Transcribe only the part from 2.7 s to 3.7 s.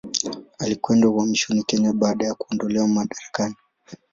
madarakani.